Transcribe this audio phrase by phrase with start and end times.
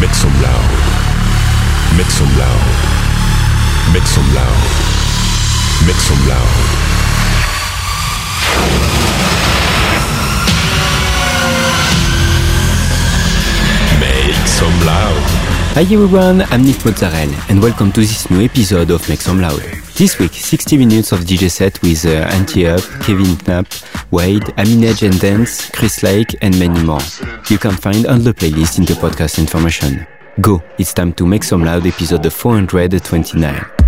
[0.00, 0.70] Make some loud.
[1.96, 2.66] Make some loud.
[3.94, 4.62] Make some loud.
[5.86, 6.86] Make some loud.
[13.98, 15.22] Make some loud.
[15.76, 19.60] Hi everyone, I'm Nick Mozzarella and welcome to this new episode of Make Some Loud.
[19.94, 23.66] This week, 60 minutes of DJ set with uh, Anti-Up, Kevin Knapp,
[24.10, 27.00] Wade, Aminej and Dance, Chris Lake and many more.
[27.48, 30.06] You can find all the playlist in the podcast information.
[30.40, 33.85] Go, it's time to Make Some Loud episode 429.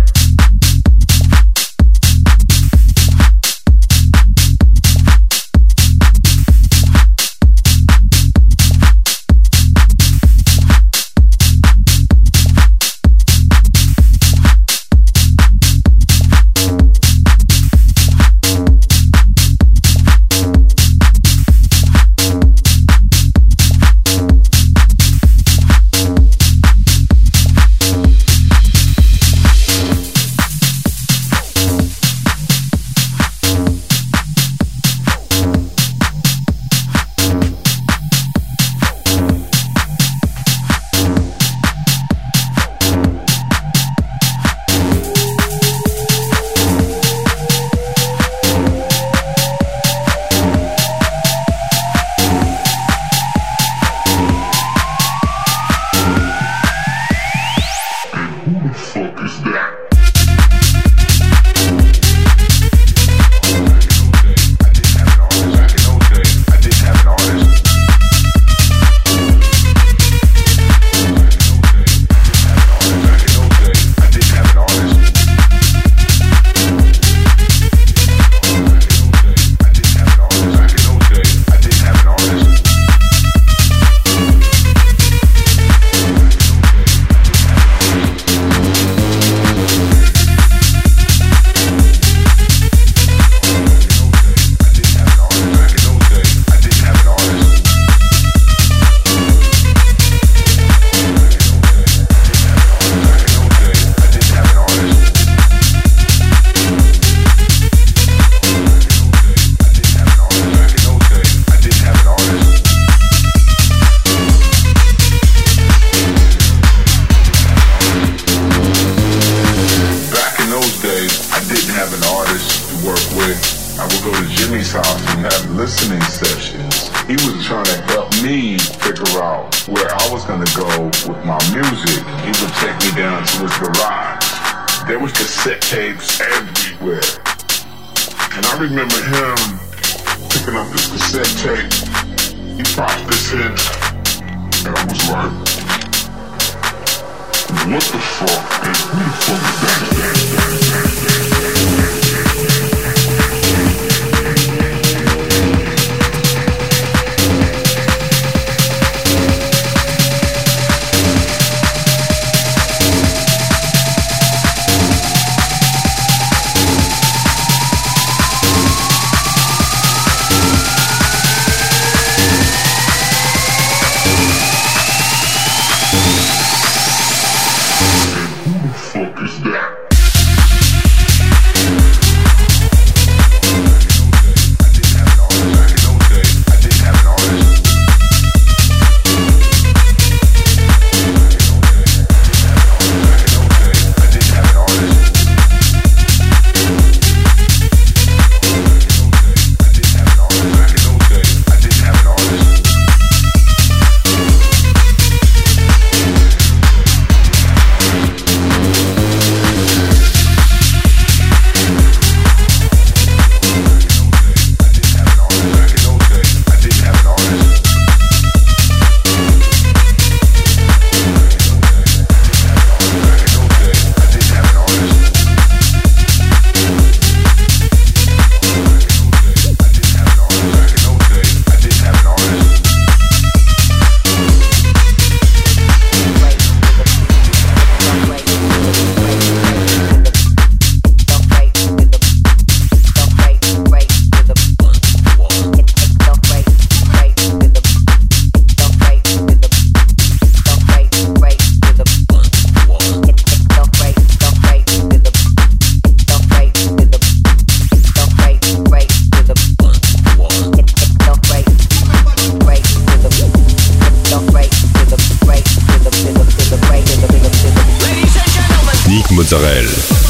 [268.89, 270.08] Nick Mozzarella.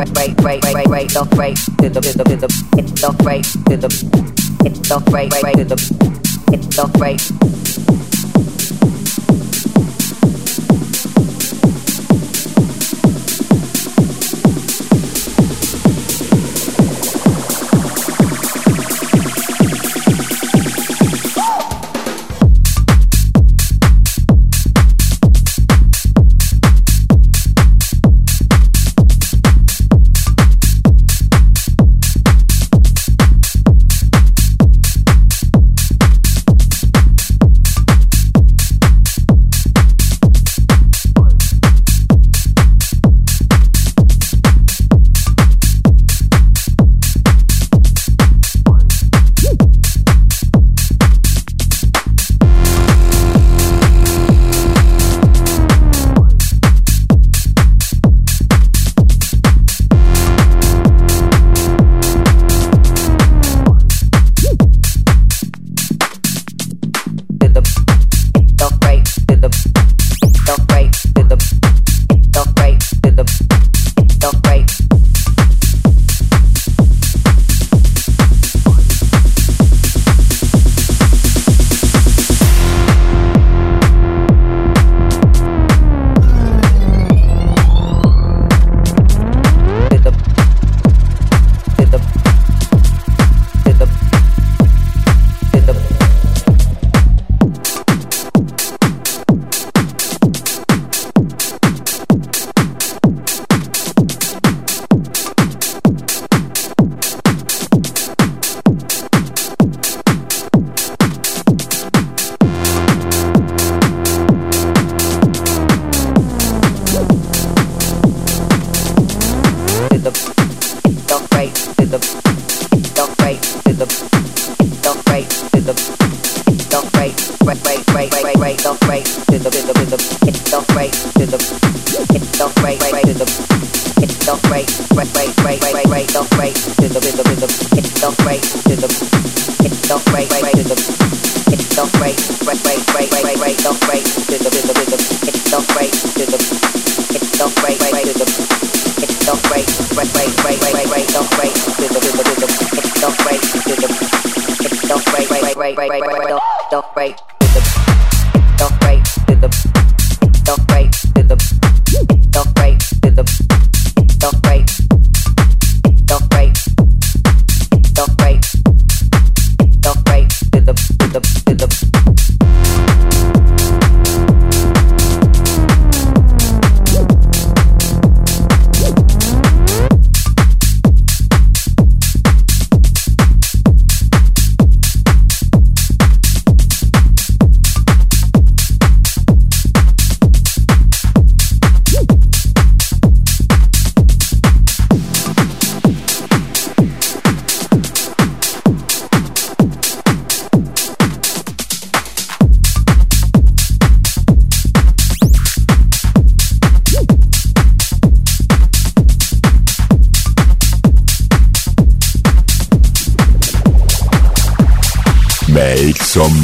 [0.00, 2.64] right, right, right, right, right, off right to the to the to the.
[2.78, 3.88] It's off right to the.
[4.64, 5.76] It's off right, right to the.
[6.52, 8.09] It's off right.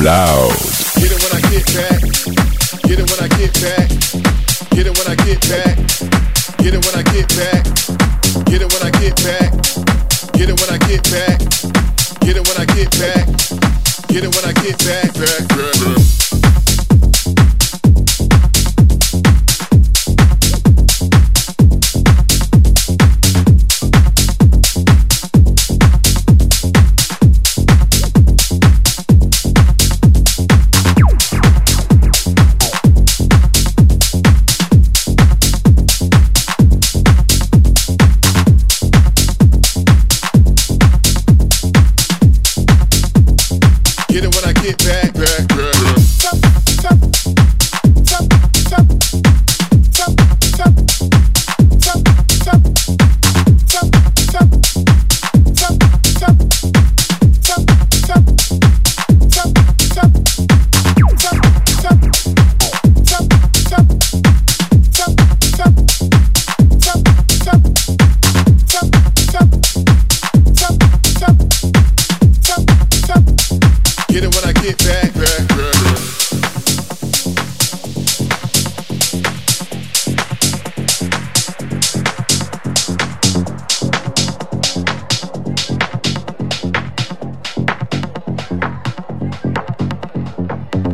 [0.06, 0.65] Loud.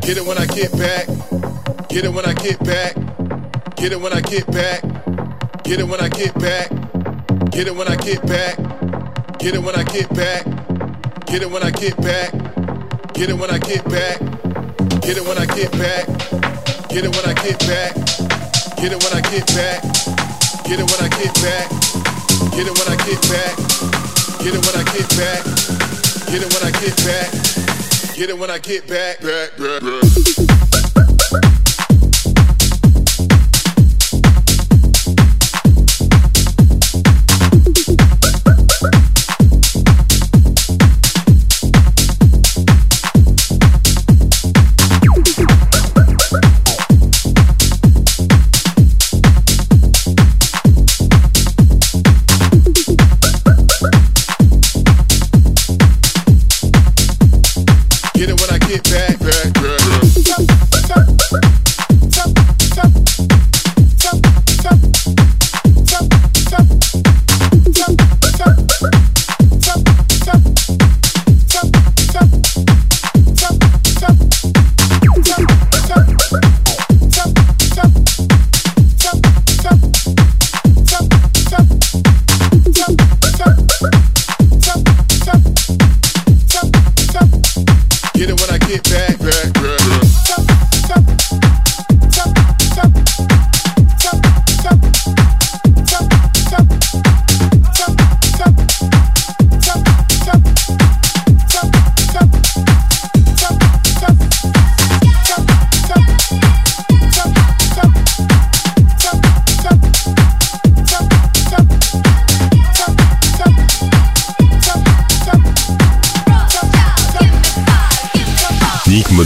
[0.02, 1.06] Get it when I get back.
[1.88, 2.96] Get it when I get back.
[3.76, 4.82] Get it when I get back.
[5.62, 6.70] Get it when I get back.
[7.52, 8.56] Get it when I get back.
[9.38, 10.44] Get it when I get back.
[11.26, 12.32] Get it when I get back.
[13.14, 14.18] Get it when I get back.
[15.02, 16.18] Get it when I get back.
[16.90, 17.94] Get it when I get back.
[18.74, 19.70] Get it when I get back.
[20.66, 21.68] Get it when I get back.
[22.50, 23.56] Get it when I get back.
[24.42, 25.44] Get it when I get back.
[26.26, 27.41] Get it when I get back.
[28.14, 29.20] Get it when I get back.
[29.20, 30.61] Back, back, back.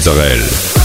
[0.06, 0.75] Sorel.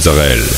[0.00, 0.49] Mozzarella.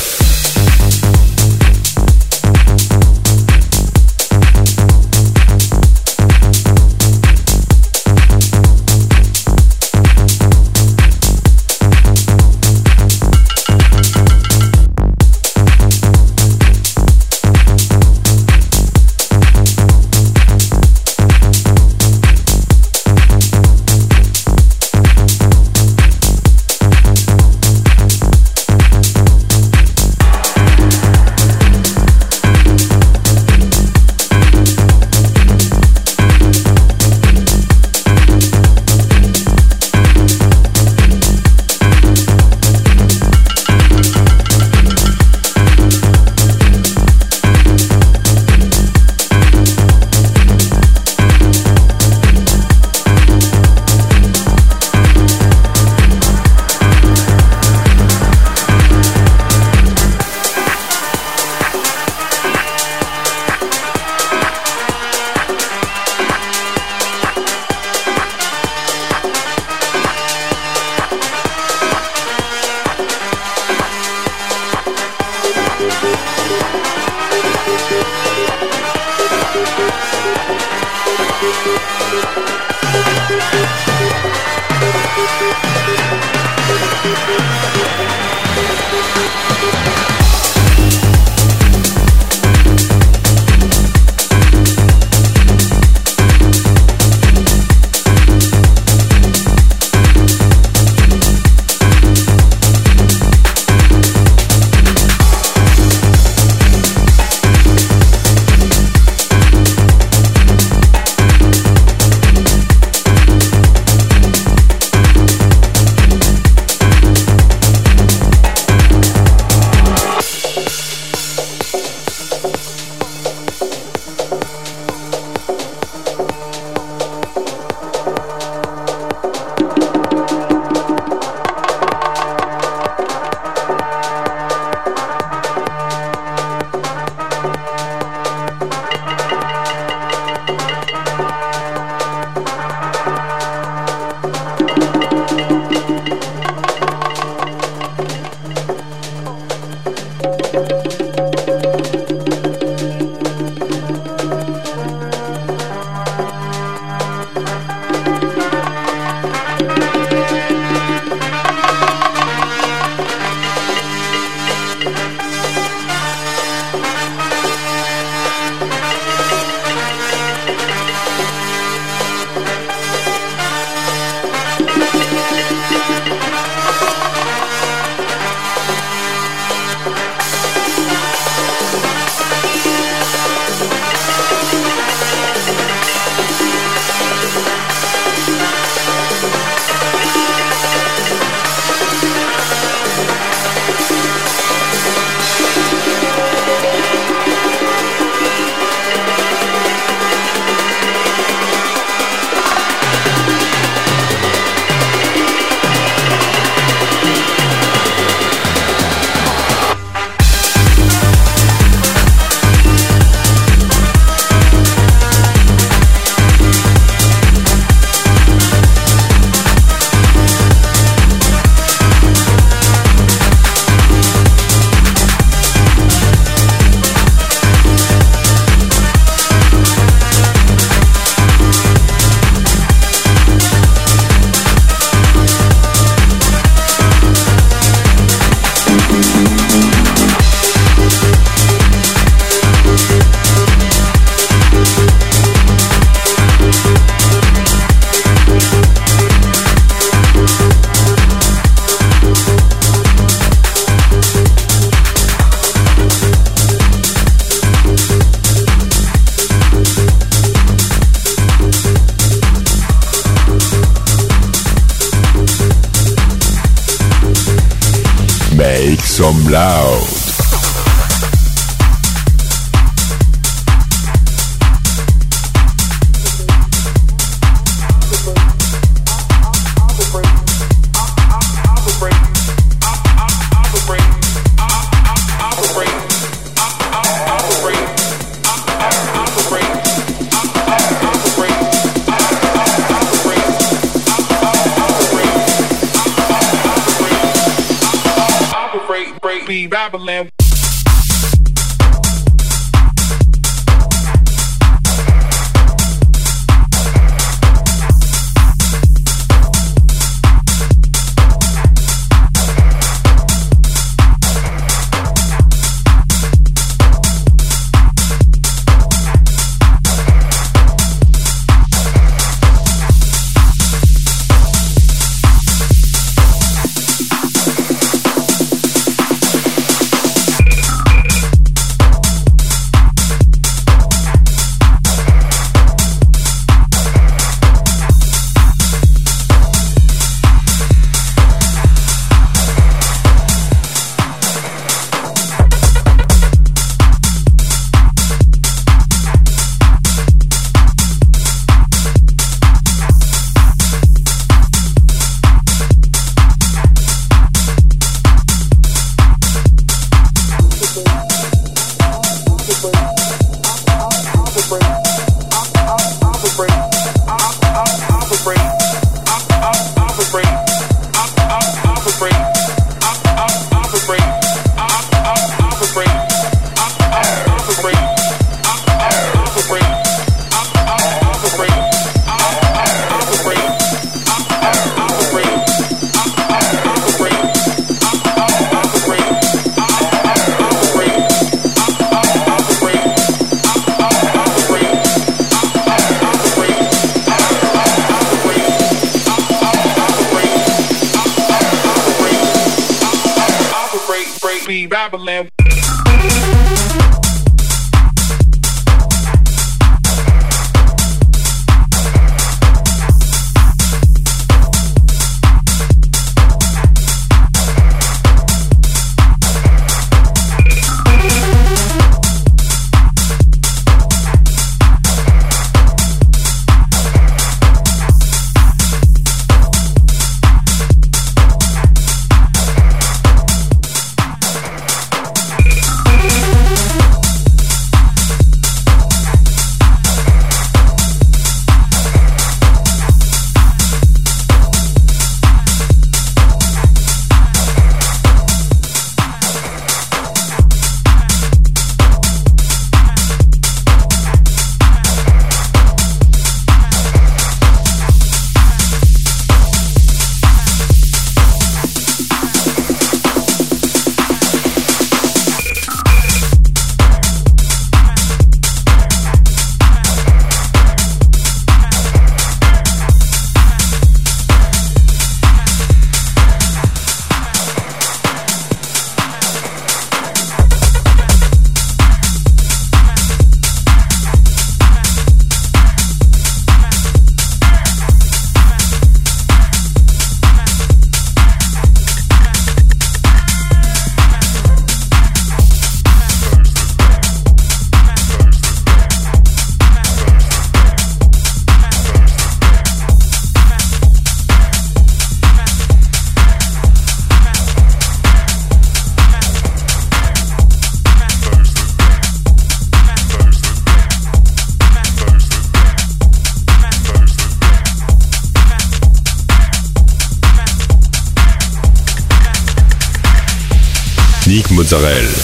[524.53, 525.02] Mozzarella.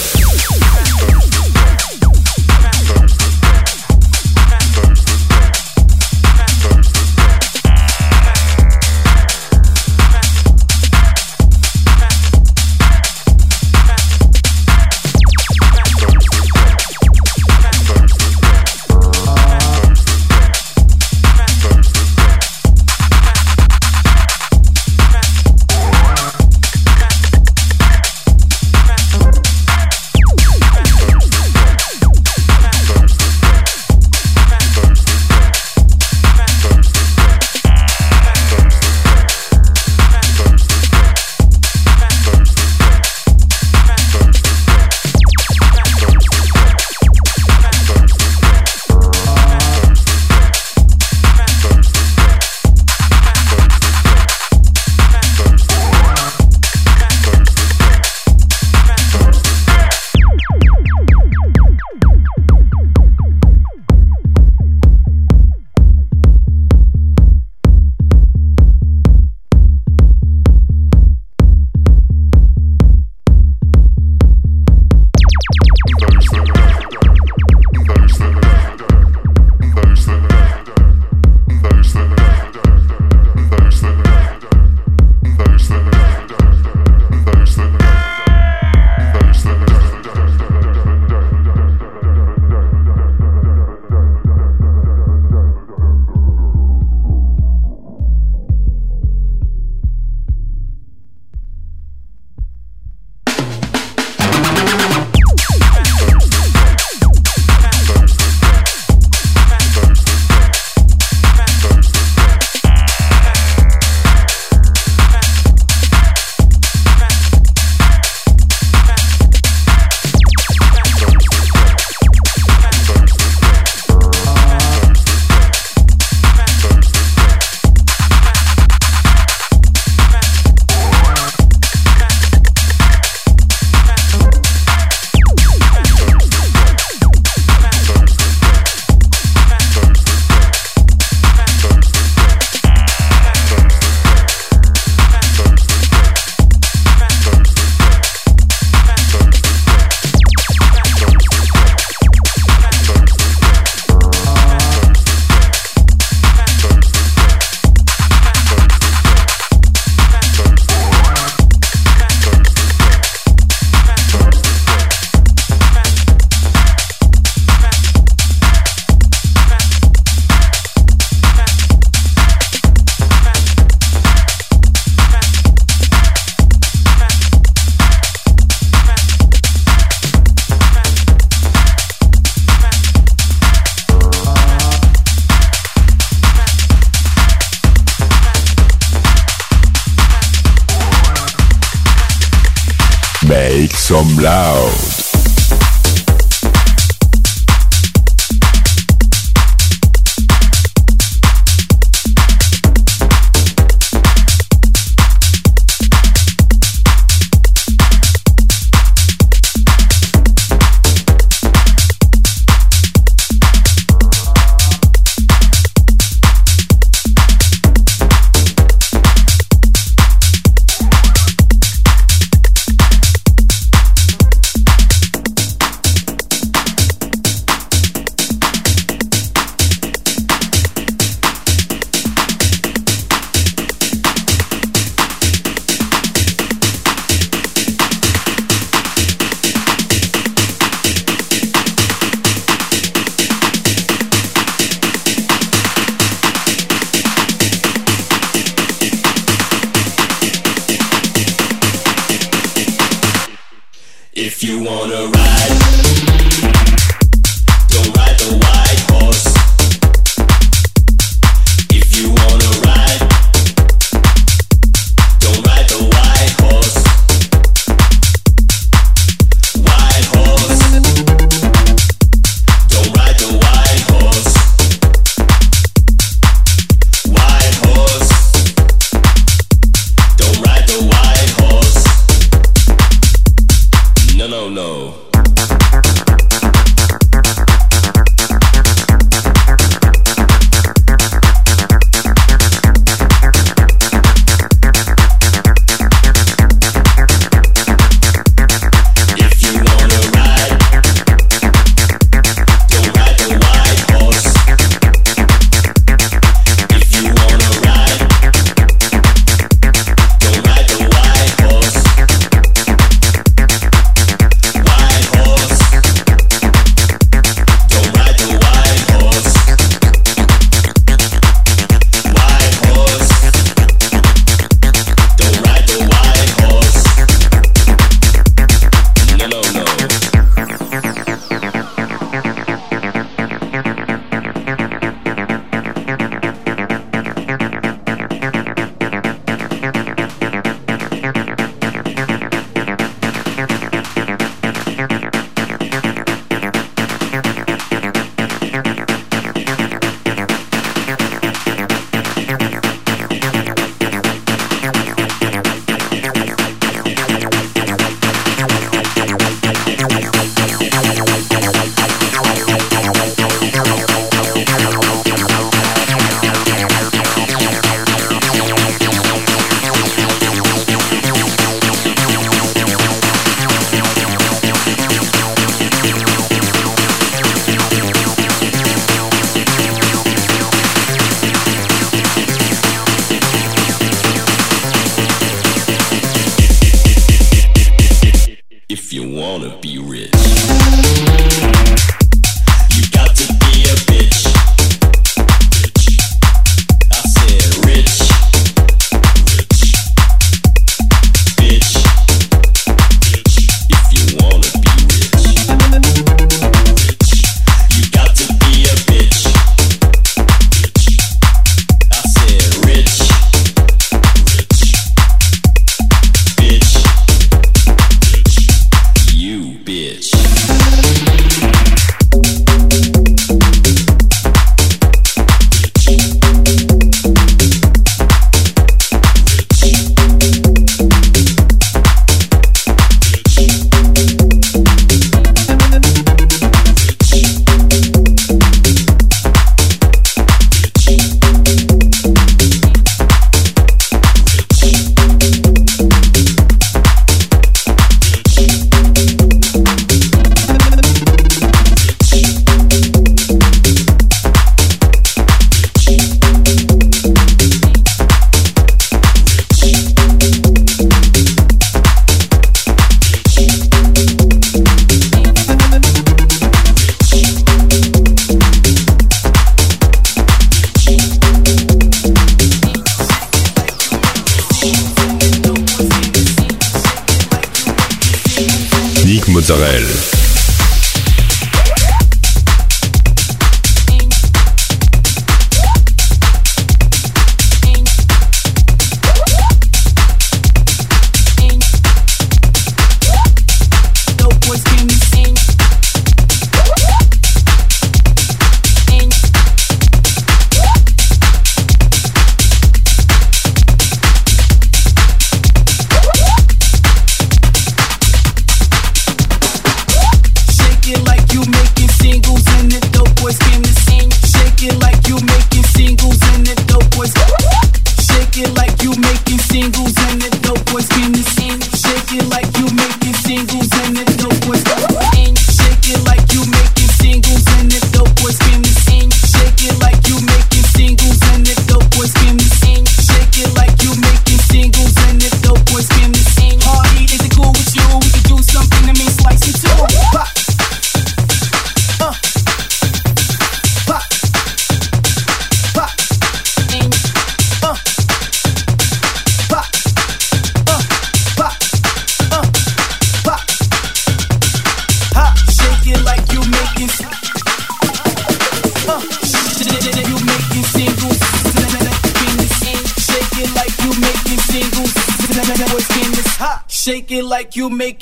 [194.00, 194.69] Make some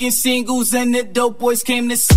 [0.08, 1.98] making singles and the dope boys came to.
[1.98, 2.17] Came